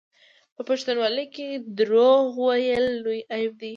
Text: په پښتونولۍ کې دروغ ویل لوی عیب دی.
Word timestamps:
په 0.55 0.61
پښتونولۍ 0.69 1.25
کې 1.35 1.47
دروغ 1.77 2.23
ویل 2.43 2.85
لوی 3.03 3.19
عیب 3.33 3.53
دی. 3.61 3.69